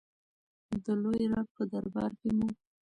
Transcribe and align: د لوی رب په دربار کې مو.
د 0.83 0.85
لوی 1.01 1.21
رب 1.31 1.47
په 1.57 1.63
دربار 1.71 2.11
کې 2.19 2.29
مو. 2.37 2.47